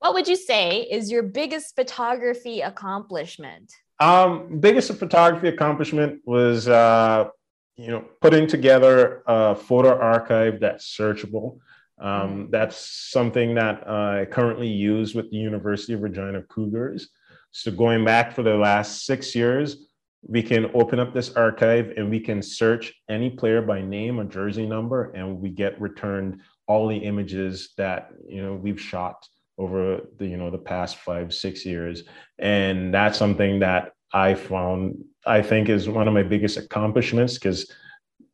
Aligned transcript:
What 0.00 0.14
would 0.14 0.26
you 0.26 0.36
say 0.36 0.80
is 0.90 1.10
your 1.10 1.22
biggest 1.22 1.76
photography 1.76 2.62
accomplishment? 2.62 3.70
Um, 4.00 4.58
biggest 4.58 4.90
photography 4.94 5.48
accomplishment 5.48 6.22
was 6.24 6.68
uh, 6.68 7.28
you 7.76 7.88
know 7.88 8.06
putting 8.22 8.46
together 8.46 9.22
a 9.26 9.54
photo 9.54 9.90
archive 9.98 10.58
that's 10.58 10.96
searchable. 10.96 11.58
Um, 12.00 12.48
that's 12.50 13.10
something 13.12 13.54
that 13.56 13.86
I 13.86 14.24
currently 14.24 14.68
use 14.68 15.14
with 15.14 15.30
the 15.30 15.36
University 15.36 15.92
of 15.92 16.00
Regina 16.00 16.42
Cougars. 16.44 17.10
So 17.50 17.70
going 17.70 18.02
back 18.02 18.32
for 18.32 18.42
the 18.42 18.56
last 18.56 19.04
six 19.04 19.34
years, 19.34 19.76
we 20.22 20.42
can 20.42 20.70
open 20.72 20.98
up 20.98 21.12
this 21.12 21.34
archive 21.34 21.92
and 21.98 22.08
we 22.08 22.20
can 22.20 22.40
search 22.40 22.94
any 23.10 23.28
player 23.28 23.60
by 23.60 23.82
name 23.82 24.18
or 24.18 24.24
jersey 24.24 24.66
number, 24.66 25.10
and 25.10 25.40
we 25.42 25.50
get 25.50 25.78
returned 25.78 26.40
all 26.66 26.88
the 26.88 26.96
images 26.96 27.74
that 27.76 28.12
you 28.26 28.42
know 28.42 28.54
we've 28.54 28.80
shot 28.80 29.28
over 29.60 30.00
the 30.18 30.26
you 30.26 30.36
know 30.36 30.50
the 30.50 30.64
past 30.72 30.96
five 30.96 31.32
six 31.32 31.64
years. 31.64 32.04
And 32.38 32.92
that's 32.94 33.18
something 33.18 33.60
that 33.60 33.92
i 34.12 34.34
found 34.34 34.80
i 35.24 35.40
think 35.40 35.68
is 35.68 35.88
one 35.88 36.08
of 36.08 36.14
my 36.14 36.24
biggest 36.34 36.56
accomplishments 36.56 37.34
because 37.34 37.70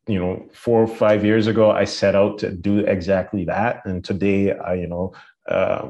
you 0.07 0.19
know 0.19 0.33
four 0.51 0.81
or 0.81 0.87
five 0.87 1.23
years 1.23 1.45
ago 1.45 1.69
i 1.69 1.85
set 1.85 2.15
out 2.15 2.39
to 2.39 2.49
do 2.51 2.79
exactly 2.79 3.43
that. 3.45 3.73
And 3.85 4.03
today 4.03 4.41
i 4.69 4.73
you 4.73 4.87
know 4.87 5.13
uh, 5.47 5.87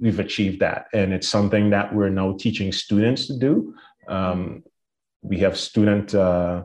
we've 0.00 0.18
achieved 0.18 0.60
that. 0.60 0.86
And 0.92 1.12
it's 1.12 1.28
something 1.28 1.70
that 1.70 1.94
we're 1.94 2.08
now 2.08 2.36
teaching 2.36 2.72
students 2.72 3.26
to 3.28 3.38
do. 3.38 3.74
Um, 4.08 4.64
we 5.22 5.38
have 5.38 5.56
student 5.56 6.14
uh, 6.14 6.64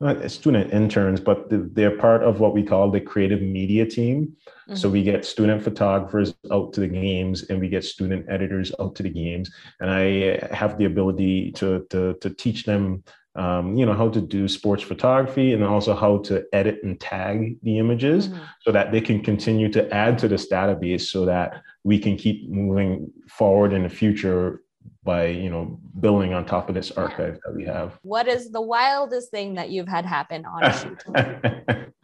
not 0.00 0.30
student 0.30 0.72
interns, 0.72 1.20
but 1.20 1.46
they're 1.48 1.96
part 1.96 2.22
of 2.22 2.40
what 2.40 2.52
we 2.52 2.62
call 2.62 2.90
the 2.90 3.00
creative 3.00 3.40
media 3.40 3.86
team. 3.86 4.36
Mm-hmm. 4.68 4.74
So 4.74 4.90
we 4.90 5.02
get 5.02 5.24
student 5.24 5.62
photographers 5.62 6.34
out 6.50 6.72
to 6.74 6.80
the 6.80 6.88
games 6.88 7.44
and 7.44 7.60
we 7.60 7.68
get 7.68 7.84
student 7.84 8.26
editors 8.28 8.72
out 8.80 8.96
to 8.96 9.02
the 9.02 9.10
games. 9.10 9.50
And 9.80 9.90
I 9.90 10.46
have 10.54 10.78
the 10.78 10.86
ability 10.86 11.52
to, 11.52 11.86
to, 11.90 12.14
to 12.20 12.30
teach 12.30 12.64
them, 12.64 13.04
um, 13.36 13.76
you 13.76 13.86
know, 13.86 13.94
how 13.94 14.08
to 14.08 14.20
do 14.20 14.48
sports 14.48 14.82
photography 14.82 15.52
and 15.52 15.62
also 15.62 15.94
how 15.94 16.18
to 16.18 16.44
edit 16.52 16.80
and 16.82 16.98
tag 16.98 17.56
the 17.62 17.78
images 17.78 18.28
mm-hmm. 18.28 18.42
so 18.62 18.72
that 18.72 18.90
they 18.90 19.00
can 19.00 19.22
continue 19.22 19.70
to 19.70 19.88
add 19.94 20.18
to 20.18 20.28
this 20.28 20.50
database 20.50 21.02
so 21.02 21.24
that 21.24 21.62
we 21.84 22.00
can 22.00 22.16
keep 22.16 22.48
moving 22.50 23.12
forward 23.28 23.72
in 23.72 23.84
the 23.84 23.88
future 23.88 24.63
by 25.04 25.26
you 25.26 25.50
know 25.50 25.78
building 26.00 26.32
on 26.32 26.44
top 26.44 26.68
of 26.68 26.74
this 26.74 26.90
archive 26.92 27.38
that 27.44 27.54
we 27.54 27.64
have. 27.64 27.98
What 28.02 28.26
is 28.26 28.50
the 28.50 28.62
wildest 28.62 29.30
thing 29.30 29.54
that 29.54 29.70
you've 29.70 29.88
had 29.88 30.06
happen 30.06 30.44
on 30.44 30.64
a 30.64 30.72
shoot? 30.72 31.04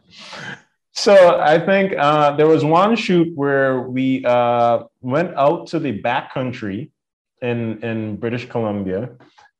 So 0.93 1.39
i 1.39 1.57
think 1.57 1.97
uh, 1.97 2.35
there 2.35 2.47
was 2.47 2.65
one 2.65 2.95
shoot 2.95 3.31
where 3.35 3.81
we 3.81 4.25
uh, 4.25 4.83
went 5.01 5.33
out 5.35 5.67
to 5.67 5.79
the 5.79 6.01
backcountry 6.01 6.91
in 7.41 7.81
in 7.81 8.17
british 8.17 8.47
columbia 8.49 9.09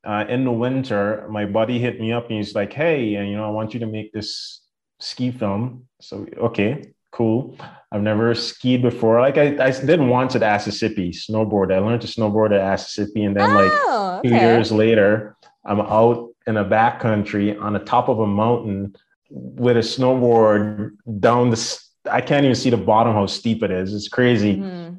uh, 0.04 0.24
in 0.28 0.44
the 0.44 0.52
winter. 0.52 1.26
My 1.30 1.46
buddy 1.46 1.78
hit 1.78 2.00
me 2.00 2.12
up 2.12 2.28
and 2.28 2.36
he's 2.36 2.54
like 2.54 2.72
hey 2.72 3.14
and 3.14 3.30
you 3.30 3.36
know 3.36 3.46
i 3.46 3.50
want 3.50 3.72
you 3.74 3.80
to 3.80 3.86
make 3.86 4.12
this 4.12 4.60
ski 5.00 5.30
film. 5.30 5.88
So 6.00 6.26
okay 6.36 6.92
cool. 7.12 7.56
I've 7.92 8.02
never 8.02 8.34
skied 8.34 8.82
before. 8.82 9.20
Like 9.20 9.38
I, 9.38 9.66
I 9.66 9.70
did 9.70 10.00
once 10.00 10.34
at 10.34 10.42
Asessippi 10.42 11.10
snowboard. 11.10 11.72
I 11.72 11.78
learned 11.78 12.00
to 12.02 12.08
snowboard 12.08 12.52
at 12.52 12.78
Asessippi, 12.78 13.26
and 13.26 13.36
then 13.36 13.50
oh, 13.50 13.54
like 13.54 14.22
two 14.22 14.30
years 14.30 14.72
later, 14.72 15.36
I'm 15.64 15.80
out 15.80 16.30
in 16.46 16.56
a 16.56 16.64
backcountry 16.64 17.60
on 17.60 17.74
the 17.74 17.78
top 17.78 18.08
of 18.08 18.18
a 18.18 18.26
mountain 18.26 18.96
with 19.30 19.76
a 19.76 19.80
snowboard 19.80 20.96
down 21.20 21.50
the. 21.50 21.82
I 22.10 22.20
can't 22.20 22.44
even 22.44 22.56
see 22.56 22.70
the 22.70 22.76
bottom 22.76 23.12
how 23.12 23.26
steep 23.26 23.62
it 23.62 23.70
is. 23.70 23.94
It's 23.94 24.08
crazy. 24.08 24.56
Mm-hmm. 24.56 24.94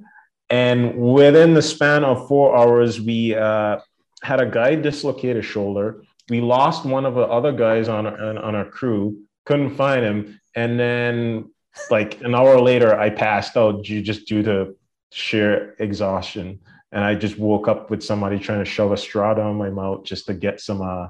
And 0.49 0.95
within 0.95 1.55
the 1.55 1.61
span 1.61 2.03
of 2.03 2.27
four 2.27 2.55
hours, 2.55 3.01
we 3.01 3.35
uh, 3.35 3.79
had 4.21 4.39
a 4.39 4.45
guy 4.45 4.75
dislocate 4.75 5.35
a 5.35 5.41
shoulder. 5.41 6.03
We 6.29 6.41
lost 6.41 6.85
one 6.85 7.05
of 7.05 7.15
the 7.15 7.23
other 7.23 7.51
guys 7.51 7.89
on 7.89 8.05
our, 8.05 8.37
on 8.37 8.55
our 8.55 8.65
crew. 8.65 9.23
Couldn't 9.45 9.75
find 9.75 10.05
him, 10.05 10.39
and 10.55 10.79
then 10.79 11.51
like 11.89 12.21
an 12.21 12.35
hour 12.35 12.59
later, 12.59 12.97
I 12.99 13.09
passed 13.09 13.57
out 13.57 13.83
just 13.83 14.27
due 14.27 14.43
to 14.43 14.75
sheer 15.11 15.75
exhaustion. 15.79 16.59
And 16.91 17.03
I 17.03 17.15
just 17.15 17.39
woke 17.39 17.67
up 17.67 17.89
with 17.89 18.03
somebody 18.03 18.37
trying 18.37 18.63
to 18.63 18.69
shove 18.69 18.91
a 18.91 18.97
straw 18.97 19.33
down 19.33 19.55
my 19.55 19.69
mouth 19.69 20.03
just 20.03 20.27
to 20.27 20.33
get 20.33 20.61
some 20.61 20.81
uh, 20.81 21.07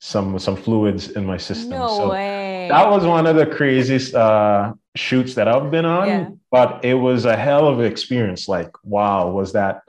some 0.00 0.38
some 0.38 0.56
fluids 0.56 1.10
in 1.10 1.26
my 1.26 1.36
system. 1.36 1.70
No 1.70 1.88
so 1.88 2.10
way. 2.10 2.68
That 2.70 2.88
was 2.88 3.04
one 3.04 3.26
of 3.26 3.36
the 3.36 3.46
craziest 3.46 4.14
uh, 4.14 4.72
shoots 4.96 5.34
that 5.34 5.46
I've 5.46 5.70
been 5.70 5.84
on, 5.84 6.08
yeah. 6.08 6.28
but 6.50 6.84
it 6.84 6.94
was 6.94 7.26
a 7.26 7.36
hell 7.36 7.68
of 7.68 7.80
an 7.80 7.86
experience. 7.86 8.48
Like, 8.48 8.70
wow, 8.82 9.28
was 9.30 9.52
that 9.52 9.82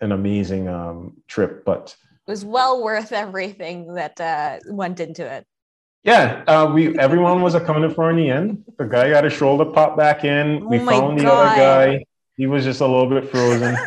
an 0.00 0.12
amazing 0.12 0.68
um, 0.68 1.16
trip? 1.28 1.64
But 1.64 1.96
it 2.26 2.30
was 2.30 2.44
well 2.44 2.82
worth 2.82 3.12
everything 3.12 3.94
that 3.94 4.20
uh, 4.20 4.58
went 4.68 5.00
into 5.00 5.24
it. 5.24 5.46
Yeah, 6.04 6.44
uh, 6.46 6.70
we 6.72 6.96
everyone 6.98 7.42
was 7.42 7.54
accounted 7.54 7.94
for 7.94 8.10
in 8.10 8.16
the 8.16 8.30
end. 8.30 8.64
The 8.78 8.84
guy 8.84 9.10
got 9.10 9.24
his 9.24 9.32
shoulder 9.32 9.66
popped 9.66 9.96
back 9.96 10.24
in. 10.24 10.62
Oh 10.62 10.68
we 10.68 10.78
found 10.78 11.18
the 11.18 11.24
God. 11.24 11.46
other 11.46 11.56
guy. 11.56 12.04
He 12.36 12.46
was 12.46 12.64
just 12.64 12.80
a 12.80 12.86
little 12.86 13.08
bit 13.08 13.30
frozen. 13.30 13.76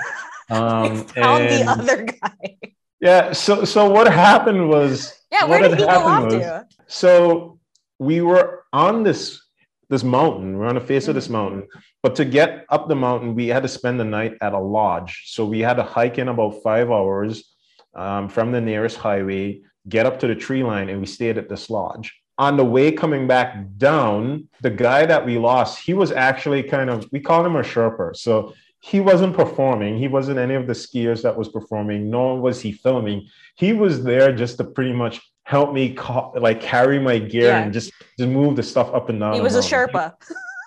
Um, 0.50 1.06
found 1.06 1.44
and, 1.44 1.66
the 1.66 1.72
other 1.72 2.04
guy. 2.04 2.58
Yeah. 3.00 3.32
So 3.32 3.64
so 3.64 3.90
what 3.90 4.12
happened 4.12 4.68
was 4.68 5.18
yeah. 5.32 5.46
Where 5.46 5.62
did 5.62 5.80
he 5.80 5.86
go 5.86 5.88
off 5.88 6.26
was, 6.26 6.34
to? 6.34 6.68
So 6.88 7.58
we 8.00 8.20
were 8.20 8.66
on 8.74 9.04
this 9.04 9.42
this 9.90 10.04
mountain. 10.04 10.58
We're 10.58 10.68
on 10.68 10.76
the 10.76 10.82
face 10.82 11.04
mm-hmm. 11.04 11.12
of 11.12 11.16
this 11.16 11.30
mm. 11.30 11.32
mountain. 11.32 11.68
But 12.04 12.16
to 12.16 12.26
get 12.26 12.66
up 12.70 12.90
the 12.90 12.96
mountain, 12.96 13.34
we 13.34 13.48
had 13.48 13.64
to 13.64 13.70
spend 13.70 14.00
the 14.00 14.06
night 14.06 14.34
at 14.42 14.54
a 14.54 14.60
lodge. 14.60 15.24
So 15.28 15.46
we 15.46 15.60
had 15.60 15.76
to 15.76 15.84
hike 15.84 16.18
in 16.18 16.28
about 16.28 16.64
five 16.64 16.92
hours 16.92 17.56
um, 17.96 18.28
from 18.28 18.52
the 18.52 18.62
nearest 18.62 18.98
highway 18.98 19.62
get 19.88 20.06
up 20.06 20.20
to 20.20 20.28
the 20.28 20.36
tree 20.36 20.64
line, 20.64 20.90
and 20.90 21.00
we 21.00 21.06
stayed 21.06 21.38
at 21.38 21.50
this 21.50 21.70
lodge. 21.70 22.14
On 22.38 22.58
the 22.58 22.66
way 22.66 22.92
coming 22.92 23.28
back 23.28 23.56
down, 23.78 24.48
the 24.62 24.70
guy 24.70 25.06
that 25.06 25.26
we 25.26 25.38
lost, 25.38 25.80
he 25.80 25.94
was 25.94 26.12
actually 26.12 26.64
kind 26.64 26.90
of, 26.90 27.08
we 27.12 27.20
called 27.20 27.46
him 27.46 27.56
a 27.56 27.62
Sherpa. 27.62 28.16
So 28.16 28.54
he 28.80 29.00
wasn't 29.00 29.36
performing. 29.36 29.98
He 29.98 30.08
wasn't 30.08 30.40
any 30.40 30.56
of 30.56 30.66
the 30.66 30.74
skiers 30.74 31.22
that 31.22 31.38
was 31.38 31.50
performing, 31.50 32.10
nor 32.10 32.40
was 32.40 32.60
he 32.60 32.72
filming. 32.72 33.28
He 33.56 33.74
was 33.74 34.04
there 34.04 34.36
just 34.36 34.58
to 34.58 34.64
pretty 34.64 34.94
much 34.94 35.22
help 35.44 35.74
me 35.74 35.94
ca- 35.94 36.32
like 36.32 36.62
carry 36.62 37.00
my 37.00 37.20
gear 37.20 37.50
yeah. 37.50 37.62
and 37.62 37.74
just, 37.74 37.92
just 38.18 38.30
move 38.30 38.56
the 38.56 38.64
stuff 38.64 38.92
up 38.94 39.10
and 39.10 39.20
down. 39.20 39.34
He 39.34 39.42
was 39.42 39.56
a 39.56 39.60
Sherpa. 39.60 40.14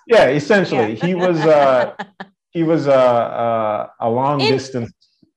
yeah, 0.06 0.28
essentially. 0.28 0.94
Yeah. 0.94 1.06
He 1.06 1.14
was 1.14 1.40
uh 1.40 1.94
he 2.50 2.62
was 2.62 2.86
a, 2.86 2.92
a, 2.92 3.92
a 4.00 4.10
long 4.10 4.40
In- 4.40 4.52
distance 4.52 4.92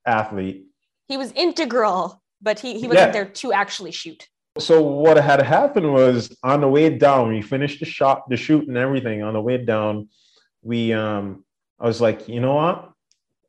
athlete. 0.06 0.66
He 1.08 1.16
was 1.16 1.32
integral 1.32 2.22
but 2.40 2.58
he, 2.60 2.80
he 2.80 2.86
wasn't 2.86 3.08
yeah. 3.08 3.10
there 3.10 3.26
to 3.26 3.52
actually 3.52 3.92
shoot. 3.92 4.28
So 4.58 4.82
what 4.82 5.16
had 5.16 5.40
happened 5.40 5.92
was 5.92 6.36
on 6.42 6.60
the 6.60 6.68
way 6.68 6.90
down, 6.90 7.28
we 7.28 7.42
finished 7.42 7.80
the 7.80 7.86
shot, 7.86 8.28
the 8.28 8.36
shoot 8.36 8.66
and 8.66 8.76
everything. 8.76 9.22
On 9.22 9.34
the 9.34 9.40
way 9.40 9.58
down, 9.58 10.08
we 10.62 10.92
um 10.92 11.44
I 11.78 11.86
was 11.86 12.00
like, 12.00 12.28
you 12.28 12.40
know 12.40 12.54
what? 12.54 12.90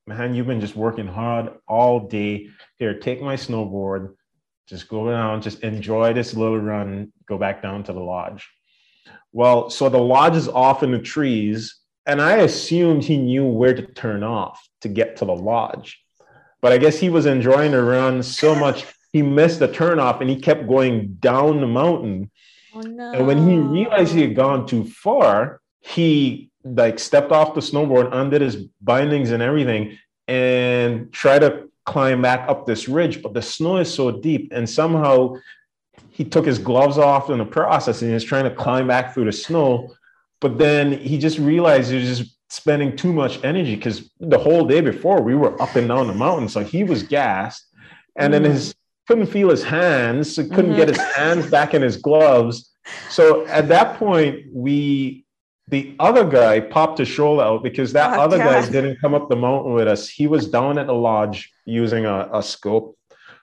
Man, 0.06 0.36
you've 0.36 0.48
been 0.48 0.62
just 0.62 0.76
working 0.76 1.08
hard 1.08 1.52
all 1.68 2.08
day. 2.08 2.50
Here, 2.78 3.00
take 3.00 3.22
my 3.22 3.36
snowboard, 3.36 4.14
just 4.68 4.88
go 4.88 5.10
down, 5.10 5.42
just 5.42 5.62
enjoy 5.62 6.14
this 6.14 6.34
little 6.36 6.60
run, 6.60 7.12
go 7.28 7.38
back 7.38 7.62
down 7.62 7.84
to 7.86 7.94
the 7.94 8.00
lodge. 8.00 8.48
Well, 9.32 9.70
so 9.70 9.90
the 9.90 10.00
lodge 10.00 10.36
is 10.36 10.48
off 10.48 10.84
in 10.84 10.92
the 10.92 11.00
trees, 11.00 11.76
and 12.06 12.22
I 12.22 12.38
assumed 12.38 13.04
he 13.04 13.18
knew 13.18 13.46
where 13.46 13.74
to 13.74 13.82
turn 13.82 14.24
off 14.24 14.68
to 14.82 14.90
get 14.90 15.18
to 15.18 15.26
the 15.26 15.36
lodge. 15.36 16.00
But 16.62 16.72
I 16.72 16.78
guess 16.78 16.98
he 16.98 17.10
was 17.10 17.26
enjoying 17.26 17.72
the 17.72 17.84
run 17.84 18.22
so 18.24 18.54
much 18.54 18.86
he 19.12 19.22
missed 19.22 19.60
the 19.60 19.68
turnoff 19.68 20.22
and 20.22 20.30
he 20.30 20.36
kept 20.36 20.68
going 20.68 21.14
down 21.16 21.62
the 21.62 21.68
mountain. 21.68 22.30
Oh, 22.74 22.82
no. 22.82 23.14
And 23.14 23.28
when 23.28 23.48
he 23.48 23.58
realized 23.58 24.14
he 24.14 24.22
had 24.22 24.36
gone 24.36 24.68
too 24.68 24.86
far, 24.86 25.62
he 25.80 26.52
like 26.64 27.00
stepped 27.00 27.32
off 27.32 27.56
the 27.56 27.62
snowboard, 27.62 28.14
undid 28.14 28.42
his 28.42 28.58
bindings 28.82 29.32
and 29.32 29.42
everything, 29.42 29.98
and 30.28 31.12
tried 31.12 31.40
to 31.40 31.70
climb 31.86 32.22
back 32.22 32.48
up 32.48 32.66
this 32.66 32.88
ridge. 32.88 33.24
But 33.24 33.34
the 33.34 33.42
snow 33.42 33.78
is 33.78 33.92
so 33.92 34.12
deep, 34.12 34.52
and 34.54 34.70
somehow 34.70 35.36
he 36.12 36.24
took 36.24 36.46
his 36.46 36.60
gloves 36.60 36.98
off 36.98 37.30
in 37.30 37.40
the 37.40 37.46
process 37.46 38.02
and 38.02 38.10
he 38.10 38.14
was 38.14 38.24
trying 38.24 38.44
to 38.44 38.54
climb 38.54 38.88
back 38.88 39.14
through 39.14 39.26
the 39.26 39.32
snow. 39.32 39.96
But 40.42 40.58
then 40.58 40.92
he 40.92 41.18
just 41.18 41.40
realized 41.40 41.92
he 41.92 41.98
was 41.98 42.18
just 42.18 42.36
spending 42.50 42.96
too 42.96 43.14
much 43.14 43.44
energy 43.44 43.76
because 43.76 44.10
the 44.20 44.38
whole 44.38 44.66
day 44.66 44.82
before 44.82 45.22
we 45.22 45.36
were 45.36 45.60
up 45.62 45.76
and 45.76 45.88
down 45.88 46.08
the 46.08 46.14
mountain. 46.14 46.50
So 46.50 46.64
he 46.64 46.84
was 46.84 47.04
gassed. 47.04 47.66
And 48.16 48.34
then 48.34 48.44
mm. 48.44 48.52
his 48.52 48.76
couldn't 49.08 49.26
feel 49.26 49.50
his 49.50 49.64
hands, 49.64 50.36
so 50.36 50.44
couldn't 50.44 50.68
mm-hmm. 50.68 50.76
get 50.76 50.88
his 50.88 51.00
hands 51.16 51.50
back 51.50 51.74
in 51.74 51.82
his 51.82 51.98
gloves. 51.98 52.72
So 53.10 53.46
at 53.48 53.68
that 53.70 53.98
point, 53.98 54.46
we 54.54 55.26
the 55.68 55.96
other 56.00 56.26
guy 56.26 56.60
popped 56.60 57.00
his 57.00 57.08
shoulder 57.08 57.42
out 57.42 57.64
because 57.64 57.94
that 57.94 58.18
oh, 58.18 58.22
other 58.22 58.38
God. 58.38 58.64
guy 58.64 58.70
didn't 58.70 59.00
come 59.00 59.16
up 59.16 59.30
the 59.30 59.36
mountain 59.36 59.74
with 59.74 59.88
us. 59.88 60.08
He 60.08 60.28
was 60.28 60.48
down 60.48 60.78
at 60.78 60.86
the 60.86 60.94
lodge 60.94 61.52
using 61.66 62.06
a, 62.06 62.30
a 62.32 62.44
scope, 62.44 62.99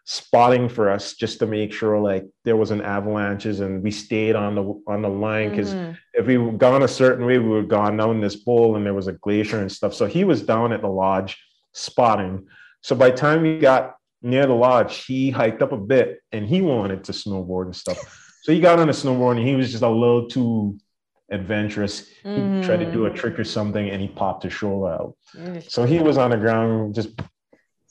spotting 0.09 0.69
for 0.69 0.89
us 0.89 1.15
just 1.15 1.41
to 1.41 1.47
make 1.47 1.73
sure 1.73 1.99
like 1.99 2.25
there 2.45 2.57
wasn't 2.57 2.81
avalanches 2.81 3.59
and 3.59 3.83
we 3.83 3.91
stayed 3.91 4.37
on 4.37 4.55
the 4.55 4.83
on 4.87 5.03
the 5.03 5.09
line 5.09 5.51
because 5.51 5.75
mm-hmm. 5.75 5.93
if 6.15 6.27
we 6.27 6.37
gone 6.57 6.85
a 6.85 6.89
certain 6.89 7.27
way, 7.27 7.39
we 7.39 7.49
would 7.49 7.69
gone 7.69 7.97
down 7.97 8.21
this 8.21 8.37
bowl 8.37 8.77
and 8.77 8.87
there 8.87 8.95
was 8.95 9.09
a 9.09 9.13
glacier 9.15 9.59
and 9.59 9.71
stuff. 9.71 9.93
So 9.93 10.07
he 10.07 10.23
was 10.23 10.43
down 10.43 10.73
at 10.73 10.81
the 10.81 10.89
lodge 10.89 11.37
spotting. 11.73 12.47
So 12.83 12.95
by 12.95 13.11
the 13.11 13.17
time 13.17 13.43
we 13.43 13.59
got 13.59 13.97
near 14.23 14.47
the 14.47 14.55
lodge, 14.55 15.05
he 15.05 15.31
hiked 15.31 15.61
up 15.61 15.73
a 15.73 15.77
bit 15.77 16.21
and 16.31 16.47
he 16.47 16.63
wanted 16.63 17.03
to 17.05 17.13
snowboard 17.13 17.67
and 17.67 17.77
stuff. 17.77 18.23
So 18.43 18.53
he 18.53 18.61
got 18.61 18.79
on 18.79 18.89
a 18.89 18.93
snowboard 18.93 19.39
and 19.39 19.45
he 19.45 19.57
was 19.57 19.73
just 19.73 19.83
a 19.83 19.89
little 19.89 20.29
too 20.29 20.79
adventurous. 21.33 22.07
He 22.23 22.63
tried 22.63 22.77
to 22.77 22.93
do 22.93 23.07
a 23.07 23.11
trick 23.11 23.41
or 23.41 23.45
something 23.45 23.91
and 23.91 24.01
he 24.01 24.07
popped 24.07 24.45
his 24.45 24.53
shoulder 24.53 24.93
out. 24.93 25.17
Mm. 25.35 25.69
So 25.69 25.83
he 25.83 25.99
was 25.99 26.17
on 26.17 26.31
the 26.31 26.37
ground 26.37 26.95
just 26.95 27.21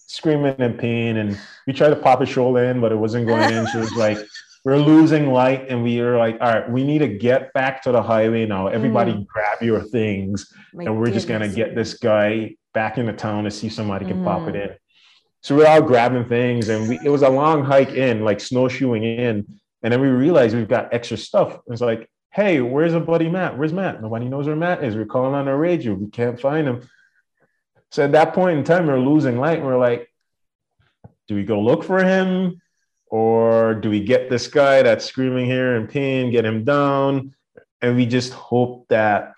screaming 0.08 0.56
in 0.60 0.74
pain. 0.78 1.18
And 1.18 1.40
we 1.68 1.74
tried 1.74 1.90
to 1.90 1.96
pop 1.96 2.20
his 2.20 2.30
shoulder 2.30 2.64
in, 2.66 2.82
but 2.82 2.92
it 2.92 2.96
wasn't 2.96 3.28
going 3.28 3.52
in. 3.52 3.68
She 3.68 3.78
was 3.78 3.94
like, 3.94 4.18
we're 4.64 4.78
losing 4.78 5.32
light. 5.32 5.68
And 5.70 5.84
we 5.84 6.02
were 6.02 6.18
like, 6.18 6.38
all 6.42 6.52
right, 6.54 6.70
we 6.70 6.84
need 6.84 7.00
to 7.00 7.08
get 7.08 7.54
back 7.54 7.84
to 7.84 7.92
the 7.92 8.02
highway 8.02 8.46
now. 8.46 8.68
Everybody 8.68 9.26
grab 9.32 9.62
your 9.62 9.82
things. 9.82 10.52
My 10.74 10.86
and 10.86 11.00
we're 11.00 11.12
just 11.12 11.28
going 11.28 11.42
to 11.42 11.50
get 11.50 11.76
this 11.76 11.96
guy 11.96 12.56
back 12.74 12.98
into 12.98 13.14
town 13.14 13.44
to 13.46 13.52
see 13.52 13.68
if 13.68 13.74
somebody 13.74 14.06
can 14.06 14.24
pop 14.24 14.48
it 14.48 14.56
Mhm. 14.56 14.70
in. 14.72 14.76
So 15.42 15.56
we're 15.56 15.68
all 15.68 15.82
grabbing 15.82 16.26
things. 16.28 16.70
And 16.70 16.90
we, 16.90 17.00
it 17.04 17.10
was 17.10 17.22
a 17.22 17.30
long 17.30 17.64
hike 17.64 17.92
in, 17.94 18.24
like 18.26 18.40
snowshoeing 18.40 19.04
in. 19.04 19.46
And 19.84 19.94
then 19.94 20.02
we 20.02 20.08
realized 20.08 20.56
we've 20.56 20.68
got 20.68 20.92
extra 20.92 21.18
stuff. 21.18 21.60
It's 21.68 21.82
like, 21.82 22.10
hey, 22.32 22.60
where's 22.62 22.96
a 22.96 23.00
buddy 23.00 23.30
Matt? 23.30 23.56
Where's 23.58 23.72
Matt? 23.72 24.02
Nobody 24.02 24.28
knows 24.28 24.48
where 24.48 24.56
Matt 24.56 24.84
is. 24.84 24.96
We're 24.96 25.06
calling 25.06 25.36
on 25.36 25.46
the 25.46 25.54
radio. 25.56 25.94
We 25.94 26.10
can't 26.10 26.40
find 26.40 26.68
him. 26.68 26.90
So 27.96 28.04
at 28.04 28.12
that 28.12 28.34
point 28.34 28.58
in 28.58 28.66
time, 28.66 28.88
we're 28.88 29.00
losing 29.00 29.40
light. 29.40 29.64
We're 29.64 29.80
like, 29.80 30.12
do 31.30 31.36
we 31.36 31.46
go 31.46 31.62
look 31.62 31.82
for 31.82 32.04
him? 32.04 32.62
Or 33.06 33.74
do 33.74 33.90
we 33.90 34.04
get 34.04 34.30
this 34.30 34.50
guy 34.50 34.82
that's 34.84 35.06
screaming 35.06 35.46
here 35.46 35.78
in 35.78 35.88
pain, 35.88 36.30
get 36.30 36.44
him 36.44 36.66
down? 36.66 37.34
And 37.82 37.96
we 37.96 38.06
just 38.06 38.34
hope 38.34 38.86
that 38.90 39.32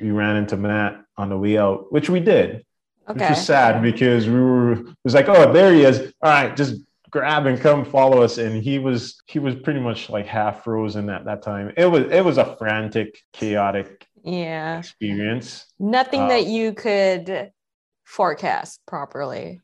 we 0.00 0.10
ran 0.10 0.34
into 0.34 0.56
Matt 0.56 1.00
on 1.16 1.28
the 1.28 1.38
way 1.38 1.56
out, 1.58 1.92
which 1.92 2.10
we 2.10 2.18
did, 2.18 2.66
Okay. 3.08 3.20
which 3.20 3.30
was 3.30 3.46
sad 3.46 3.80
because 3.82 4.26
we 4.26 4.34
were, 4.34 4.72
it 4.72 4.96
was 5.04 5.14
like, 5.14 5.28
oh, 5.28 5.52
there 5.52 5.72
he 5.72 5.84
is. 5.84 6.12
All 6.22 6.30
right, 6.30 6.56
just 6.56 6.80
grab 7.08 7.46
and 7.46 7.60
come 7.60 7.84
follow 7.84 8.20
us. 8.20 8.36
And 8.38 8.60
he 8.60 8.80
was, 8.80 9.22
he 9.28 9.38
was 9.38 9.54
pretty 9.54 9.78
much 9.78 10.10
like 10.10 10.26
half 10.26 10.64
frozen 10.64 11.08
at 11.08 11.24
that 11.26 11.40
time. 11.42 11.72
It 11.76 11.86
was, 11.86 12.10
it 12.10 12.24
was 12.24 12.38
a 12.38 12.56
frantic, 12.56 13.22
chaotic 13.32 14.08
Yeah. 14.24 14.78
experience. 14.80 15.66
Nothing 15.78 16.26
that 16.26 16.46
um, 16.46 16.48
you 16.50 16.72
could 16.72 17.52
forecast 18.04 18.80
properly. 18.86 19.60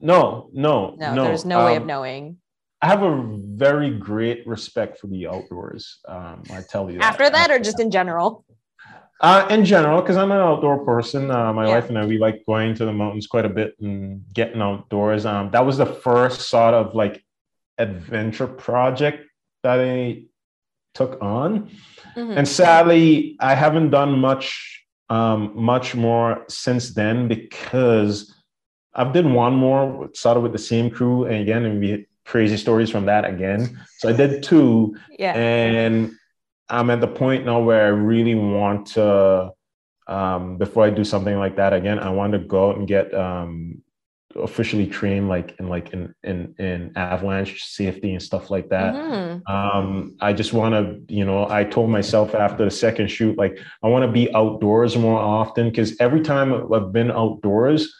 No, 0.00 0.48
no, 0.52 0.94
No, 0.98 1.14
no. 1.14 1.24
there's 1.24 1.44
no 1.44 1.64
way 1.66 1.76
of 1.76 1.82
Um, 1.82 1.88
knowing. 1.88 2.36
I 2.82 2.86
have 2.86 3.02
a 3.02 3.22
very 3.36 3.90
great 3.98 4.46
respect 4.46 4.98
for 4.98 5.06
the 5.08 5.26
outdoors. 5.26 5.98
Um, 6.08 6.42
I 6.50 6.62
tell 6.62 6.90
you 6.90 6.98
that. 6.98 7.04
After 7.04 7.28
that, 7.28 7.50
or 7.50 7.58
just 7.58 7.78
in 7.78 7.90
general? 7.90 8.44
Uh, 9.20 9.46
in 9.50 9.66
general, 9.66 10.00
because 10.00 10.16
I'm 10.16 10.32
an 10.32 10.38
outdoor 10.38 10.82
person. 10.86 11.30
Uh, 11.30 11.52
my 11.52 11.66
Yeah. 11.66 11.74
wife 11.74 11.90
and 11.90 11.98
I, 11.98 12.06
we 12.06 12.16
like 12.16 12.42
going 12.46 12.74
to 12.76 12.86
the 12.86 12.92
mountains 12.92 13.26
quite 13.26 13.44
a 13.44 13.50
bit 13.50 13.74
and 13.80 14.24
getting 14.32 14.62
outdoors. 14.62 15.26
Um, 15.26 15.50
that 15.50 15.66
was 15.66 15.76
the 15.76 15.84
first 15.84 16.48
sort 16.48 16.72
of 16.72 16.94
like 16.94 17.22
adventure 17.76 18.46
project 18.46 19.26
that 19.62 19.78
I 19.78 20.24
took 20.94 21.20
on. 21.20 21.68
Mhm. 22.16 22.34
And 22.38 22.48
sadly, 22.48 23.36
I 23.40 23.54
haven't 23.54 23.90
done 23.90 24.18
much, 24.18 24.79
um, 25.10 25.52
much 25.54 25.94
more 25.94 26.44
since 26.48 26.94
then 26.94 27.28
because 27.28 28.34
I've 28.94 29.12
done 29.12 29.34
one 29.34 29.54
more, 29.54 30.08
started 30.14 30.40
with 30.40 30.52
the 30.52 30.58
same 30.58 30.90
crew, 30.90 31.24
and 31.24 31.36
again, 31.42 31.64
and 31.64 31.80
we 31.80 31.90
had 31.90 32.06
crazy 32.24 32.56
stories 32.56 32.90
from 32.90 33.06
that 33.06 33.24
again. 33.24 33.80
So 33.98 34.08
I 34.08 34.12
did 34.12 34.42
two, 34.42 34.96
Yeah. 35.18 35.34
and 35.34 36.12
I'm 36.68 36.90
at 36.90 37.00
the 37.00 37.08
point 37.08 37.44
now 37.44 37.60
where 37.60 37.84
I 37.84 37.88
really 37.88 38.34
want 38.36 38.86
to, 38.94 39.50
um, 40.06 40.56
before 40.56 40.86
I 40.86 40.90
do 40.90 41.04
something 41.04 41.36
like 41.38 41.56
that 41.56 41.72
again, 41.72 41.98
I 41.98 42.10
want 42.10 42.32
to 42.32 42.38
go 42.38 42.70
out 42.70 42.78
and 42.78 42.86
get 42.86 43.12
um, 43.12 43.82
officially 44.36 44.86
trained, 44.86 45.28
like 45.28 45.56
in 45.58 45.68
like 45.68 45.92
in 45.92 46.14
in 46.22 46.54
in 46.58 46.92
avalanche 46.96 47.64
safety 47.64 48.12
and 48.12 48.22
stuff 48.22 48.50
like 48.50 48.68
that. 48.68 48.94
Mhm. 48.94 49.50
Um, 49.50 50.16
I 50.20 50.32
just 50.32 50.52
want 50.52 50.74
to, 50.74 51.14
you 51.14 51.24
know, 51.24 51.48
I 51.48 51.64
told 51.64 51.90
myself 51.90 52.34
after 52.34 52.64
the 52.64 52.70
second 52.70 53.08
shoot, 53.08 53.36
like 53.36 53.58
I 53.82 53.88
want 53.88 54.04
to 54.04 54.12
be 54.12 54.32
outdoors 54.34 54.96
more 54.96 55.18
often 55.18 55.68
because 55.68 55.98
every 56.00 56.20
time 56.20 56.72
I've 56.72 56.92
been 56.92 57.10
outdoors, 57.10 57.92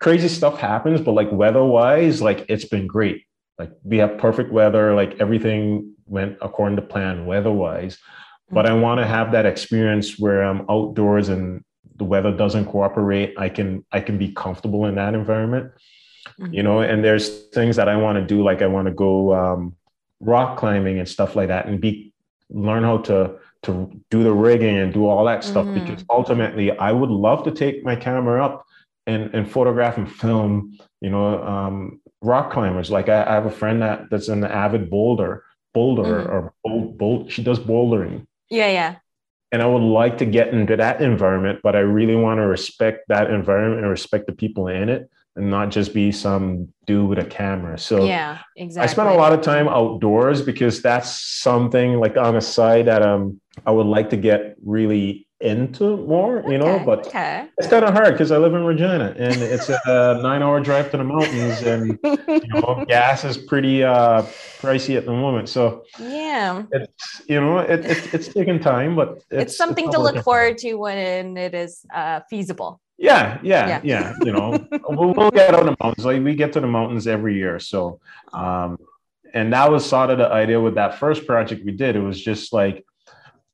crazy 0.00 0.28
stuff 0.28 0.58
happens, 0.58 1.00
but 1.00 1.12
like 1.12 1.32
weather 1.32 1.64
wise, 1.64 2.20
like 2.20 2.44
it's 2.48 2.66
been 2.66 2.86
great. 2.86 3.24
Like 3.58 3.70
we 3.84 3.98
have 3.98 4.18
perfect 4.18 4.52
weather, 4.52 4.94
like 4.94 5.20
everything 5.20 5.94
went 6.06 6.36
according 6.42 6.76
to 6.76 6.82
plan 6.82 7.26
weather 7.26 7.52
wise. 7.52 7.98
But 8.50 8.66
I 8.66 8.74
want 8.74 9.00
to 9.00 9.06
have 9.06 9.32
that 9.32 9.46
experience 9.46 10.18
where 10.18 10.42
I'm 10.42 10.66
outdoors 10.68 11.28
and 11.28 11.62
the 12.00 12.04
weather 12.12 12.32
doesn't 12.42 12.66
cooperate. 12.74 13.28
I 13.46 13.48
can 13.56 13.68
I 13.98 14.00
can 14.06 14.16
be 14.24 14.28
comfortable 14.44 14.82
in 14.90 14.94
that 15.02 15.12
environment 15.22 15.66
you 16.56 16.62
know 16.66 16.76
and 16.90 16.98
there's 17.06 17.26
things 17.56 17.74
that 17.80 17.88
i 17.94 17.96
want 18.04 18.16
to 18.20 18.24
do 18.34 18.38
like 18.48 18.60
i 18.66 18.68
want 18.76 18.86
to 18.90 18.94
go 19.06 19.12
um, 19.40 19.60
rock 20.32 20.50
climbing 20.60 20.96
and 21.00 21.08
stuff 21.16 21.30
like 21.38 21.48
that 21.52 21.62
and 21.68 21.80
be 21.86 21.92
learn 22.68 22.82
how 22.90 22.98
to 23.08 23.18
to 23.66 23.70
do 24.14 24.18
the 24.28 24.34
rigging 24.48 24.76
and 24.82 24.92
do 24.98 25.02
all 25.10 25.24
that 25.30 25.42
stuff 25.50 25.66
Mhm. 25.66 25.76
because 25.78 26.00
ultimately 26.18 26.66
i 26.88 26.90
would 26.98 27.12
love 27.26 27.40
to 27.48 27.52
take 27.62 27.76
my 27.90 27.96
camera 28.06 28.36
up 28.46 28.54
and 29.10 29.22
and 29.36 29.44
photograph 29.56 29.94
and 30.00 30.08
film 30.24 30.50
you 31.04 31.10
know 31.14 31.26
um, 31.54 31.74
rock 32.32 32.46
climbers 32.54 32.88
like 32.96 33.08
I, 33.16 33.18
I 33.30 33.32
have 33.38 33.46
a 33.54 33.56
friend 33.60 33.76
that 33.86 33.96
that's 34.10 34.28
an 34.36 34.42
avid 34.64 34.84
boulder 34.94 35.32
boulder 35.76 36.10
Mhm. 36.14 36.32
or 36.32 36.40
bold, 36.64 36.86
bold 37.00 37.20
she 37.32 37.42
does 37.48 37.60
bouldering 37.70 38.14
Yeah, 38.60 38.70
yeah. 38.78 38.92
And 39.52 39.62
I 39.62 39.66
would 39.66 39.82
like 39.82 40.18
to 40.18 40.26
get 40.26 40.48
into 40.48 40.76
that 40.76 41.02
environment, 41.02 41.60
but 41.62 41.74
I 41.74 41.80
really 41.80 42.16
want 42.16 42.38
to 42.38 42.46
respect 42.46 43.08
that 43.08 43.30
environment 43.30 43.80
and 43.80 43.90
respect 43.90 44.26
the 44.26 44.32
people 44.32 44.68
in 44.68 44.88
it, 44.88 45.10
and 45.36 45.50
not 45.50 45.70
just 45.70 45.92
be 45.94 46.12
some 46.12 46.68
dude 46.86 47.08
with 47.08 47.18
a 47.18 47.24
camera. 47.24 47.78
So 47.78 48.04
yeah, 48.04 48.38
exactly. 48.56 48.88
I 48.88 48.92
spend 48.92 49.08
a 49.08 49.14
lot 49.14 49.32
of 49.32 49.40
time 49.42 49.68
outdoors 49.68 50.42
because 50.42 50.82
that's 50.82 51.10
something 51.10 51.98
like 51.98 52.16
on 52.16 52.36
a 52.36 52.40
side 52.40 52.86
that 52.86 53.02
um 53.02 53.40
I 53.66 53.72
would 53.72 53.86
like 53.86 54.10
to 54.10 54.16
get 54.16 54.56
really 54.64 55.26
into 55.40 55.96
more, 56.06 56.44
you 56.48 56.58
know. 56.58 56.66
Okay, 56.76 56.84
But 56.84 57.06
okay. 57.06 57.48
it's 57.58 57.68
kind 57.68 57.84
of 57.84 57.94
hard 57.94 58.12
because 58.12 58.30
I 58.30 58.36
live 58.38 58.54
in 58.54 58.64
Regina 58.64 59.14
and 59.16 59.34
it's 59.36 59.68
a 59.70 59.80
nine-hour 60.22 60.60
drive 60.60 60.90
to 60.90 60.98
the 60.98 61.04
mountains, 61.04 61.62
and 61.62 61.98
you 62.04 62.40
know, 62.48 62.84
gas 62.88 63.24
is 63.24 63.38
pretty 63.38 63.82
uh 63.82 64.22
pricey 64.60 64.96
at 64.96 65.06
the 65.06 65.12
moment. 65.12 65.48
So 65.48 65.84
yeah. 65.98 66.62
it's 66.72 67.22
you 67.26 67.40
know 67.40 67.58
it, 67.58 67.84
it, 67.86 68.14
it's 68.14 68.28
taking 68.28 68.60
time 68.60 68.94
but 68.94 69.08
it's, 69.30 69.42
It's, 69.52 69.56
something 69.56 69.86
not 69.86 69.92
to 69.94 70.00
look 70.00 70.22
forward 70.24 70.58
to 70.58 70.74
when 70.74 71.36
it 71.36 71.54
is 71.54 71.84
uh, 71.94 72.20
feasible. 72.28 72.80
yeah 72.98 73.38
yeah 73.42 73.66
Yeah. 73.68 73.80
yeah, 73.82 74.14
you 74.26 74.32
know 74.32 74.48
we'll, 74.88 75.14
we'll 75.14 75.30
get 75.30 75.54
on 75.54 75.64
the 75.66 75.76
mountains 75.80 76.04
like 76.04 76.22
we 76.22 76.34
get 76.34 76.52
to 76.52 76.60
the 76.60 76.66
mountains 76.66 77.06
every 77.06 77.34
year 77.42 77.58
so 77.58 77.98
um 78.34 78.76
and 79.32 79.52
that 79.54 79.70
was 79.72 79.82
sort 79.88 80.10
of 80.10 80.18
the 80.18 80.28
idea 80.42 80.60
with 80.60 80.74
that 80.74 80.98
first 80.98 81.26
project 81.26 81.64
we 81.64 81.72
did 81.72 81.96
it 81.96 82.00
was 82.10 82.20
just 82.20 82.52
like 82.52 82.84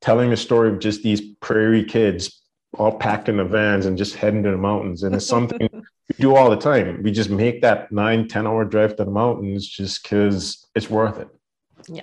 telling 0.00 0.31
the 0.31 0.37
story 0.37 0.69
of 0.69 0.79
just 0.79 1.03
these 1.03 1.21
prairie 1.41 1.85
kids 1.85 2.43
all 2.79 2.93
packed 2.93 3.29
in 3.29 3.37
the 3.38 3.45
vans 3.45 3.87
and 3.87 3.97
just 3.97 4.17
heading 4.17 4.43
to 4.43 4.50
the 4.50 4.57
mountains 4.57 5.03
and 5.03 5.15
it's 5.15 5.26
something 5.26 5.69
we 5.73 6.15
do 6.19 6.37
all 6.37 6.50
the 6.50 6.57
time 6.57 7.03
we 7.03 7.11
just 7.11 7.31
make 7.31 7.62
that 7.62 7.91
nine 7.91 8.29
ten 8.29 8.47
hour 8.47 8.65
drive 8.65 8.95
to 8.97 9.05
the 9.05 9.11
mountains 9.11 9.67
just 9.67 10.03
because 10.03 10.67
it's 10.75 10.91
worth 10.91 11.19
it 11.19 11.29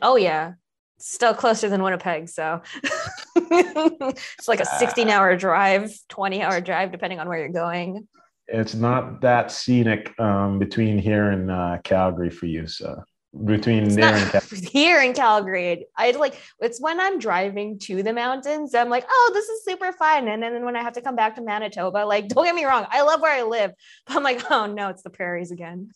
Oh 0.01 0.15
yeah. 0.15 0.53
Still 0.99 1.33
closer 1.33 1.67
than 1.67 1.83
Winnipeg, 1.83 2.29
so 2.29 2.61
it's 3.35 4.47
like 4.47 4.61
a 4.61 4.65
16 4.65 5.09
hour 5.09 5.35
drive, 5.35 5.91
20 6.07 6.41
hour 6.41 6.61
drive, 6.61 6.91
depending 6.91 7.19
on 7.19 7.27
where 7.27 7.39
you're 7.39 7.49
going. 7.49 8.07
it's 8.47 8.73
not 8.73 9.19
that 9.21 9.51
scenic 9.51 10.17
um, 10.19 10.59
between 10.59 10.97
here 10.97 11.31
and 11.31 11.51
uh, 11.51 11.77
Calgary 11.83 12.29
for 12.29 12.45
you. 12.45 12.67
So 12.67 13.03
between 13.45 13.85
It's 13.85 13.95
there 13.95 14.15
and 14.15 14.29
Calgary. 14.31 14.59
here 14.71 15.01
in 15.01 15.13
Calgary. 15.13 15.85
I 15.97 16.11
like 16.11 16.35
it's 16.59 16.79
when 16.79 16.99
I'm 16.99 17.17
driving 17.19 17.79
to 17.79 18.03
the 18.03 18.13
mountains, 18.13 18.75
I'm 18.75 18.89
like, 18.89 19.05
oh, 19.09 19.31
this 19.33 19.49
is 19.49 19.65
super 19.65 19.91
fun. 19.91 20.27
And 20.27 20.41
then 20.43 20.63
when 20.63 20.75
I 20.75 20.81
have 20.83 20.93
to 20.93 21.01
come 21.01 21.15
back 21.15 21.35
to 21.35 21.41
Manitoba, 21.41 22.05
like, 22.05 22.27
don't 22.27 22.45
get 22.45 22.53
me 22.55 22.65
wrong, 22.65 22.85
I 22.89 23.01
love 23.01 23.21
where 23.21 23.33
I 23.33 23.43
live, 23.43 23.71
but 24.07 24.15
I'm 24.15 24.23
like, 24.23 24.51
oh 24.51 24.67
no, 24.67 24.89
it's 24.89 25.01
the 25.01 25.09
prairies 25.09 25.51
again. 25.51 25.89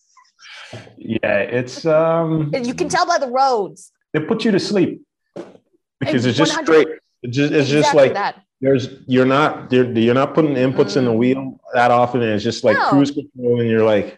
yeah, 0.97 1.37
it's 1.39 1.85
um, 1.85 2.51
you 2.53 2.73
can 2.73 2.89
tell 2.89 3.05
by 3.05 3.17
the 3.19 3.27
roads. 3.29 3.91
it 4.13 4.27
puts 4.27 4.43
you 4.43 4.51
to 4.51 4.59
sleep 4.59 5.01
because 5.99 6.25
it's 6.25 6.37
just 6.37 6.51
100 6.55 6.65
straight. 6.81 6.97
It's 7.23 7.35
just, 7.37 7.53
it's 7.53 7.69
just 7.69 7.93
like 7.95 8.13
that. 8.13 8.41
there's 8.61 8.89
you're 9.07 9.25
not 9.25 9.71
you're, 9.71 9.91
you're 9.91 10.13
not 10.13 10.33
putting 10.33 10.53
inputs 10.55 10.97
in 10.97 11.05
the 11.05 11.11
Mm. 11.11 11.17
wheel 11.17 11.59
that 11.73 11.89
often. 11.91 12.21
And 12.21 12.31
it's 12.31 12.43
just 12.43 12.63
like 12.63 12.77
No. 12.77 12.89
cruise 12.89 13.11
control, 13.11 13.59
and 13.61 13.69
you're 13.69 13.83
like, 13.83 14.17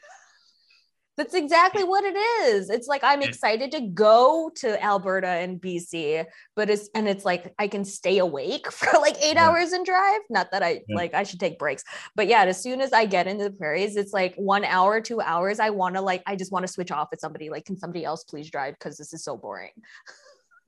That's 1.20 1.34
exactly 1.34 1.84
what 1.84 2.06
it 2.06 2.16
is. 2.16 2.70
It's 2.70 2.88
like 2.88 3.04
I'm 3.04 3.22
excited 3.22 3.72
to 3.72 3.82
go 3.82 4.50
to 4.56 4.82
Alberta 4.82 5.28
and 5.28 5.60
BC, 5.60 6.26
but 6.56 6.70
it's 6.70 6.88
and 6.96 7.10
it's 7.10 7.26
like 7.26 7.54
I 7.60 7.68
can 7.68 7.84
stay 7.84 8.20
awake 8.20 8.72
for 8.72 8.98
like 9.00 9.18
eight 9.22 9.36
Yeah. 9.36 9.50
hours 9.50 9.74
and 9.74 9.86
drive. 9.86 10.22
Not 10.30 10.50
that 10.52 10.64
I 10.64 10.82
Yeah. 10.88 10.96
like 10.96 11.14
I 11.14 11.24
should 11.24 11.42
take 11.42 11.60
breaks, 11.60 11.84
but 12.16 12.28
yeah, 12.28 12.46
as 12.46 12.64
soon 12.64 12.80
as 12.80 12.94
I 12.94 13.06
get 13.06 13.28
into 13.28 13.44
the 13.44 13.52
prairies, 13.52 13.98
it's 13.98 14.14
like 14.14 14.34
one 14.38 14.64
hour, 14.64 15.02
two 15.02 15.20
hours. 15.20 15.60
I 15.60 15.72
want 15.72 15.96
to 15.96 16.02
like 16.02 16.24
I 16.26 16.38
just 16.38 16.54
want 16.54 16.66
to 16.66 16.72
switch 16.72 16.90
off 16.90 17.10
with 17.12 17.20
somebody. 17.20 17.50
Like, 17.50 17.66
can 17.66 17.78
somebody 17.78 18.06
else 18.06 18.24
please 18.24 18.50
drive? 18.50 18.76
Because 18.76 18.98
this 18.98 19.12
is 19.12 19.22
so 19.22 19.36
boring. 19.36 19.72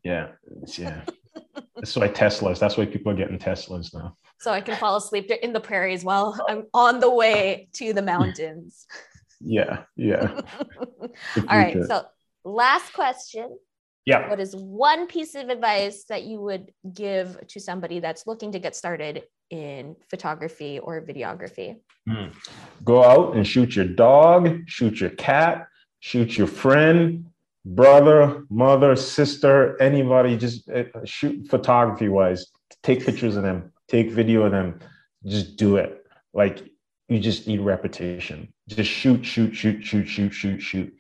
yeah, 0.03 0.31
yeah. 0.77 1.05
That's 1.77 1.95
why 1.95 2.09
Teslas. 2.09 2.59
That's 2.59 2.75
why 2.75 2.87
people 2.87 3.13
are 3.13 3.15
getting 3.15 3.39
Teslas 3.39 3.93
now. 3.93 4.17
So 4.41 4.51
I 4.51 4.59
can 4.59 4.75
fall 4.75 4.97
asleep 4.97 5.31
in 5.31 5.53
the 5.53 5.61
prairies 5.61 6.03
while 6.03 6.37
I'm 6.49 6.65
on 6.73 6.99
the 6.99 7.09
way 7.09 7.69
to 7.75 7.93
the 7.93 8.01
mountains. 8.01 8.85
Yeah, 9.43 9.83
yeah. 9.95 10.41
All 11.49 11.57
right. 11.57 11.77
So 11.85 12.05
last 12.43 12.93
question. 12.93 13.57
Yeah. 14.05 14.29
What 14.29 14.39
is 14.39 14.55
one 14.55 15.07
piece 15.07 15.35
of 15.35 15.49
advice 15.49 16.05
that 16.09 16.23
you 16.23 16.39
would 16.39 16.71
give 16.93 17.47
to 17.47 17.59
somebody 17.59 17.99
that's 17.99 18.25
looking 18.25 18.51
to 18.53 18.59
get 18.59 18.75
started 18.75 19.23
in 19.51 19.95
photography 20.09 20.79
or 20.79 21.01
videography? 21.01 21.77
Mm. 22.09 22.33
Go 22.83 23.03
out 23.03 23.35
and 23.35 23.45
shoot 23.45 23.75
your 23.75 23.85
dog, 23.85 24.67
shoot 24.67 24.99
your 24.99 25.11
cat, 25.11 25.67
shoot 25.99 26.35
your 26.35 26.47
friend, 26.47 27.27
brother, 27.63 28.45
mother, 28.49 28.95
sister, 28.95 29.79
anybody, 29.81 30.35
just 30.35 30.67
uh, 30.69 30.83
shoot 31.05 31.47
photography 31.47 32.09
wise. 32.09 32.47
Take 32.81 33.05
pictures 33.05 33.35
of 33.35 33.43
them, 33.43 33.71
take 33.87 34.09
video 34.09 34.43
of 34.43 34.51
them, 34.51 34.79
just 35.25 35.57
do 35.57 35.75
it. 35.75 36.03
Like 36.33 36.63
you 37.07 37.19
just 37.19 37.47
need 37.47 37.59
repetition. 37.59 38.51
Just 38.75 38.91
shoot, 38.91 39.25
shoot, 39.25 39.53
shoot, 39.53 39.83
shoot, 39.83 40.05
shoot, 40.05 40.29
shoot, 40.31 40.61
shoot. 40.61 40.93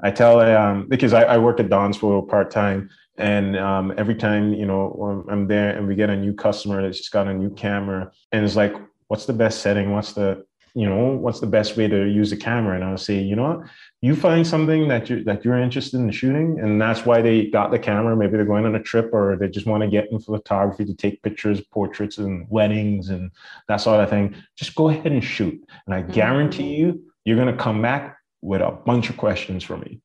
I 0.00 0.10
tell 0.10 0.40
um, 0.40 0.86
because 0.88 1.12
I, 1.12 1.22
I 1.22 1.38
work 1.38 1.58
at 1.58 1.68
Don's 1.68 1.96
for 1.96 2.24
part 2.24 2.50
time, 2.50 2.90
and 3.16 3.56
um, 3.56 3.92
every 3.96 4.14
time 4.14 4.52
you 4.52 4.66
know 4.66 5.24
I'm 5.28 5.48
there 5.48 5.76
and 5.76 5.88
we 5.88 5.94
get 5.96 6.10
a 6.10 6.16
new 6.16 6.34
customer 6.34 6.82
that's 6.82 6.98
just 6.98 7.12
got 7.12 7.26
a 7.26 7.34
new 7.34 7.50
camera, 7.50 8.12
and 8.30 8.44
it's 8.44 8.56
like, 8.56 8.74
what's 9.08 9.26
the 9.26 9.32
best 9.32 9.60
setting? 9.60 9.92
What's 9.92 10.12
the 10.12 10.44
you 10.78 10.88
know 10.88 11.16
what's 11.16 11.40
the 11.40 11.46
best 11.46 11.76
way 11.76 11.88
to 11.88 12.04
use 12.06 12.30
the 12.30 12.36
camera? 12.36 12.76
And 12.76 12.84
I'll 12.84 12.96
say, 12.96 13.18
you 13.18 13.34
know 13.34 13.48
what, 13.48 13.68
you 14.00 14.14
find 14.14 14.46
something 14.46 14.86
that 14.86 15.10
you 15.10 15.24
that 15.24 15.44
you're 15.44 15.58
interested 15.58 15.98
in 15.98 16.08
shooting, 16.12 16.60
and 16.60 16.80
that's 16.80 17.04
why 17.04 17.20
they 17.20 17.46
got 17.46 17.72
the 17.72 17.80
camera. 17.80 18.14
Maybe 18.16 18.36
they're 18.36 18.44
going 18.44 18.64
on 18.64 18.76
a 18.76 18.82
trip, 18.82 19.10
or 19.12 19.36
they 19.36 19.48
just 19.48 19.66
want 19.66 19.82
to 19.82 19.88
get 19.88 20.12
into 20.12 20.26
photography 20.26 20.84
to 20.84 20.94
take 20.94 21.20
pictures, 21.22 21.60
portraits, 21.60 22.18
and 22.18 22.46
weddings, 22.48 23.08
and 23.08 23.32
that 23.66 23.78
sort 23.78 24.00
of 24.00 24.08
thing. 24.08 24.36
Just 24.54 24.76
go 24.76 24.88
ahead 24.88 25.10
and 25.10 25.24
shoot, 25.24 25.60
and 25.86 25.94
I 25.96 26.02
mm-hmm. 26.02 26.12
guarantee 26.12 26.76
you, 26.76 27.02
you're 27.24 27.38
gonna 27.38 27.56
come 27.56 27.82
back 27.82 28.16
with 28.40 28.60
a 28.60 28.70
bunch 28.70 29.10
of 29.10 29.16
questions 29.16 29.64
for 29.64 29.76
me. 29.76 30.00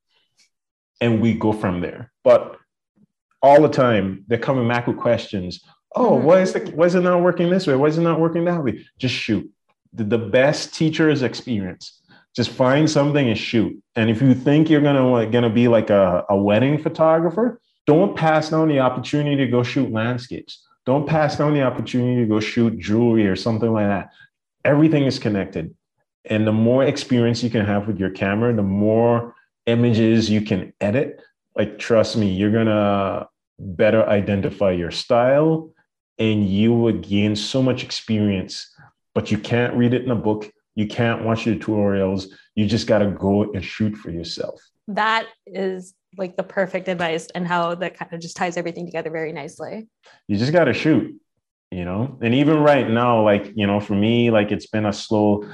And 1.00 1.22
we 1.22 1.36
go 1.36 1.54
from 1.54 1.82
there. 1.82 2.12
But 2.24 2.58
all 3.44 3.62
the 3.62 3.70
time, 3.70 4.26
they're 4.28 4.40
coming 4.40 4.68
back 4.68 4.88
with 4.88 4.98
questions. 4.98 5.64
Oh, 5.96 6.18
mm-hmm. 6.18 6.26
why 6.26 6.42
is 6.42 6.54
the 6.54 6.62
why 6.72 6.86
is 6.88 6.96
it 6.96 7.02
not 7.02 7.22
working 7.22 7.52
this 7.52 7.68
way? 7.68 7.76
Why 7.76 7.90
is 7.90 8.00
it 8.00 8.02
not 8.02 8.20
working 8.20 8.46
that 8.46 8.64
way? 8.64 8.84
Just 8.98 9.14
shoot. 9.14 9.48
The, 9.94 10.18
best 10.18 10.74
teacher 10.74 11.10
is 11.10 11.22
experience. 11.22 12.02
Just 12.36 12.50
find 12.50 12.90
something 12.90 13.30
and 13.30 13.38
shoot. 13.38 13.78
And 13.96 14.10
if 14.10 14.22
you 14.22 14.34
think 14.34 14.70
you're 14.70 14.82
gonna 14.82 15.28
gonna 15.28 15.52
be 15.52 15.68
like 15.68 15.92
a, 15.92 16.26
a 16.30 16.36
wedding 16.36 16.82
photographer, 16.82 17.62
don't 17.86 18.16
pass 18.16 18.50
down 18.50 18.70
the 18.70 18.80
opportunity 18.80 19.36
to 19.38 19.48
go 19.48 19.62
shoot 19.62 19.92
landscapes. 19.92 20.66
Don't 20.86 21.08
pass 21.08 21.38
down 21.38 21.54
the 21.54 21.62
opportunity 21.62 22.22
to 22.22 22.28
go 22.28 22.40
shoot 22.40 22.78
jewelry 22.80 23.28
or 23.28 23.36
something 23.36 23.72
like 23.72 23.88
that. 23.88 24.10
Everything 24.66 25.06
is 25.06 25.20
connected. 25.20 25.76
And 26.26 26.48
the 26.48 26.54
more 26.54 26.84
experience 26.84 27.44
you 27.44 27.50
can 27.50 27.66
have 27.66 27.88
with 27.88 28.00
your 28.00 28.10
camera, 28.10 28.54
the 28.54 28.64
more 28.64 29.36
images 29.66 30.30
you 30.30 30.42
can 30.42 30.74
edit. 30.82 31.22
Like, 31.56 31.80
trust 31.80 32.18
me, 32.18 32.32
you're 32.32 32.52
going 32.52 32.68
to 32.68 33.28
better 33.60 34.08
identify 34.08 34.72
your 34.72 34.92
style 34.92 35.72
and 36.18 36.48
you 36.48 36.74
will 36.74 36.94
gain 36.94 37.36
so 37.36 37.62
much 37.62 37.84
experience. 37.84 38.73
But 39.16 39.32
you 39.32 39.38
can't 39.38 39.74
read 39.76 39.94
it 39.94 40.04
in 40.04 40.12
a 40.12 40.16
book. 40.16 40.52
You 40.76 40.88
can't 40.88 41.24
watch 41.24 41.46
your 41.46 41.56
tutorials. 41.56 42.28
You 42.56 42.66
just 42.66 42.88
got 42.88 43.00
to 43.00 43.12
go 43.12 43.52
and 43.54 43.64
shoot 43.64 43.96
for 43.96 44.10
yourself. 44.10 44.60
That 44.88 45.28
is 45.46 45.94
like 46.18 46.36
the 46.36 46.44
perfect 46.44 46.88
advice 46.88 47.28
and 47.36 47.48
how 47.48 47.76
that 47.76 47.98
kind 47.98 48.14
of 48.14 48.20
just 48.20 48.36
ties 48.36 48.58
everything 48.58 48.86
together 48.86 49.10
very 49.10 49.32
nicely. 49.32 49.88
You 50.28 50.38
just 50.38 50.52
got 50.52 50.66
to 50.66 50.74
shoot, 50.74 51.16
you 51.72 51.86
know? 51.86 52.18
And 52.22 52.34
even 52.34 52.60
right 52.60 52.90
now, 52.90 53.24
like, 53.24 53.52
you 53.56 53.68
know, 53.68 53.80
for 53.80 53.96
me, 53.96 54.32
like 54.32 54.52
it's 54.52 54.68
been 54.68 54.86
a 54.86 54.94
slow 54.94 55.46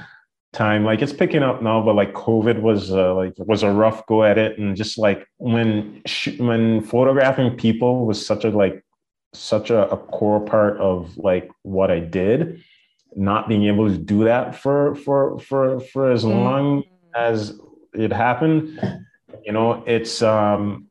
time 0.52 0.84
like 0.84 1.00
it's 1.00 1.12
picking 1.12 1.44
up 1.44 1.62
now 1.62 1.80
but 1.80 1.94
like 1.94 2.12
covid 2.12 2.60
was 2.60 2.90
uh, 2.90 3.14
like 3.14 3.32
was 3.38 3.62
a 3.62 3.70
rough 3.70 4.04
go 4.06 4.24
at 4.24 4.36
it 4.36 4.58
and 4.58 4.76
just 4.76 4.98
like 4.98 5.24
when 5.36 6.02
sh- 6.06 6.38
when 6.38 6.82
photographing 6.82 7.56
people 7.56 8.04
was 8.04 8.24
such 8.24 8.44
a 8.44 8.50
like 8.50 8.84
such 9.32 9.70
a, 9.70 9.88
a, 9.90 9.96
core 9.96 10.40
part 10.40 10.76
of 10.78 11.16
like 11.16 11.48
what 11.62 11.88
i 11.88 12.00
did 12.00 12.60
not 13.16 13.48
being 13.48 13.64
able 13.64 13.88
to 13.88 13.98
do 13.98 14.24
that 14.24 14.54
for 14.54 14.94
for 14.94 15.38
for 15.38 15.80
for 15.80 16.10
as 16.10 16.24
mm-hmm. 16.24 16.38
long 16.38 16.82
as 17.14 17.58
it 17.92 18.12
happened 18.12 18.80
you 19.44 19.52
know 19.52 19.82
it's 19.86 20.22
um 20.22 20.86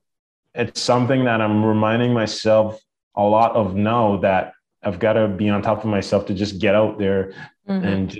it's 0.53 0.81
something 0.81 1.25
that 1.25 1.39
i'm 1.41 1.63
reminding 1.63 2.13
myself 2.13 2.81
a 3.15 3.23
lot 3.23 3.55
of 3.55 3.75
now 3.75 4.17
that 4.17 4.53
i've 4.83 4.99
got 4.99 5.13
to 5.13 5.27
be 5.27 5.49
on 5.49 5.61
top 5.61 5.79
of 5.79 5.85
myself 5.85 6.25
to 6.25 6.33
just 6.33 6.59
get 6.59 6.75
out 6.75 6.99
there 6.99 7.33
mm-hmm. 7.67 7.85
and 7.85 8.19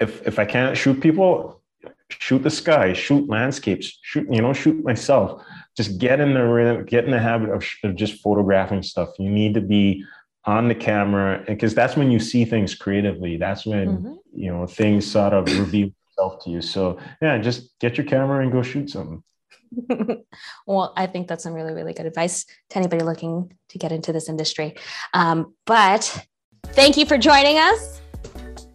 if 0.00 0.26
if 0.26 0.38
I 0.38 0.46
can't 0.46 0.76
shoot 0.76 1.00
people, 1.00 1.62
shoot 2.08 2.42
the 2.42 2.50
sky, 2.50 2.94
shoot 2.94 3.28
landscapes, 3.28 3.98
shoot 4.02 4.26
you 4.30 4.42
know, 4.42 4.52
shoot 4.52 4.82
myself. 4.82 5.42
Just 5.76 5.98
get 5.98 6.20
in 6.20 6.34
the 6.34 6.44
rhythm, 6.44 6.84
get 6.86 7.04
in 7.04 7.10
the 7.10 7.20
habit 7.20 7.50
of, 7.50 7.64
of 7.84 7.94
just 7.94 8.20
photographing 8.20 8.82
stuff. 8.82 9.10
You 9.18 9.30
need 9.30 9.54
to 9.54 9.60
be 9.60 10.04
on 10.44 10.68
the 10.68 10.74
camera 10.74 11.44
because 11.46 11.74
that's 11.74 11.96
when 11.96 12.10
you 12.10 12.18
see 12.18 12.44
things 12.44 12.74
creatively. 12.74 13.36
That's 13.36 13.66
when 13.66 13.98
mm-hmm. 13.98 14.14
you 14.32 14.50
know 14.50 14.66
things 14.66 15.10
sort 15.10 15.32
of 15.32 15.46
reveal 15.58 15.90
itself 16.08 16.42
to 16.44 16.50
you. 16.50 16.62
So 16.62 16.98
yeah, 17.20 17.38
just 17.38 17.78
get 17.78 17.96
your 17.96 18.06
camera 18.06 18.42
and 18.42 18.52
go 18.52 18.62
shoot 18.62 18.90
something. 18.90 19.22
well, 20.66 20.92
I 20.96 21.06
think 21.06 21.28
that's 21.28 21.44
some 21.44 21.54
really, 21.54 21.72
really 21.72 21.92
good 21.92 22.06
advice 22.06 22.44
to 22.70 22.78
anybody 22.78 23.04
looking 23.04 23.52
to 23.68 23.78
get 23.78 23.92
into 23.92 24.12
this 24.12 24.28
industry. 24.28 24.76
Um, 25.14 25.54
but 25.64 26.26
thank 26.68 26.96
you 26.96 27.06
for 27.06 27.18
joining 27.18 27.58
us. 27.58 28.00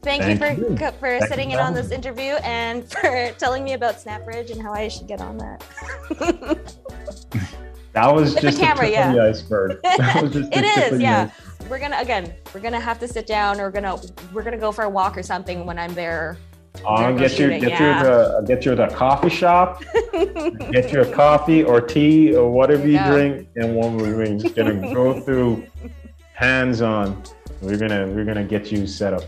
Thank, 0.01 0.22
Thank 0.22 0.39
you 0.39 0.65
for 0.65 0.69
you. 0.69 0.91
for 0.91 1.19
Thank 1.19 1.27
sitting 1.29 1.51
in 1.51 1.60
on 1.60 1.74
this 1.74 1.89
interview 1.89 2.34
and 2.43 2.88
for 2.91 3.31
telling 3.39 3.63
me 3.63 3.74
about 3.74 3.95
SnapBridge 3.95 4.51
and 4.51 4.62
how 4.62 4.72
I 4.72 4.88
should 4.88 5.07
get 5.07 5.19
on 5.19 5.38
that. 5.39 5.63
that 7.93 8.13
was 8.13 8.36
With 8.36 8.43
just 8.43 8.60
the 8.60 8.63
camera, 8.63 8.88
yeah. 8.88 9.12
The 9.12 9.22
iceberg. 9.22 9.81
That 9.81 10.22
was 10.22 10.31
just 10.31 10.55
it 10.55 10.63
is, 10.63 11.01
yeah. 11.01 11.31
We're 11.69 11.79
gonna 11.79 11.98
again, 12.00 12.34
we're 12.53 12.62
gonna 12.62 12.79
have 12.79 13.00
to 13.00 13.07
sit 13.07 13.27
down. 13.27 13.60
Or 13.60 13.65
we're 13.65 13.72
gonna 13.72 13.98
we're 14.34 14.43
gonna 14.43 14.57
go 14.57 14.72
for 14.72 14.84
a 14.84 14.89
walk 14.89 15.17
or 15.17 15.24
something 15.24 15.65
when 15.65 15.79
I'm 15.79 15.93
there. 15.93 16.38
Oh, 16.84 16.95
I'll 16.95 17.17
get 17.17 17.39
you, 17.39 17.50
get 17.50 17.69
yeah. 17.69 18.00
you 18.00 18.03
the 18.03 18.43
get 18.45 18.65
you 18.65 18.75
the 18.75 18.88
coffee 18.88 19.29
shop, 19.29 19.84
get 20.72 20.91
you 20.91 21.01
a 21.01 21.13
coffee 21.13 21.63
or 21.63 21.79
tea 21.79 22.36
or 22.36 22.50
whatever 22.50 22.86
you, 22.86 23.00
you 23.00 23.05
drink, 23.05 23.48
and 23.55 23.75
one 23.75 23.98
we're 23.98 24.38
just 24.38 24.55
gonna 24.55 24.93
go 24.93 25.19
through 25.22 25.65
hands 26.34 26.81
on. 26.81 27.24
We're 27.62 27.77
gonna 27.77 28.07
we're 28.07 28.25
gonna 28.25 28.43
get 28.43 28.72
you 28.72 28.86
set 28.86 29.13
up. 29.13 29.24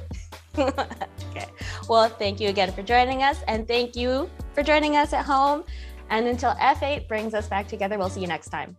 okay. 0.57 1.45
Well, 1.87 2.09
thank 2.09 2.39
you 2.39 2.49
again 2.49 2.71
for 2.71 2.83
joining 2.83 3.23
us. 3.23 3.39
And 3.47 3.67
thank 3.67 3.95
you 3.95 4.29
for 4.53 4.63
joining 4.63 4.95
us 4.95 5.13
at 5.13 5.25
home. 5.25 5.63
And 6.09 6.27
until 6.27 6.51
F8 6.55 7.07
brings 7.07 7.33
us 7.33 7.47
back 7.47 7.67
together, 7.67 7.97
we'll 7.97 8.09
see 8.09 8.21
you 8.21 8.27
next 8.27 8.49
time. 8.49 8.75